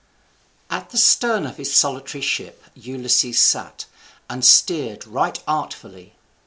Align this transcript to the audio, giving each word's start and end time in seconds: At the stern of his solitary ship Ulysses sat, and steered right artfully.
At 0.71 0.89
the 0.89 0.97
stern 0.97 1.45
of 1.45 1.57
his 1.57 1.71
solitary 1.75 2.23
ship 2.23 2.63
Ulysses 2.73 3.37
sat, 3.39 3.85
and 4.31 4.43
steered 4.43 5.05
right 5.05 5.37
artfully. 5.47 6.15